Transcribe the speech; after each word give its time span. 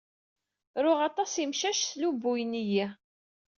Riɣ 0.83 0.99
aṭas 1.09 1.33
imcac. 1.43 1.77
Sslubuyen-iyi. 1.79 2.85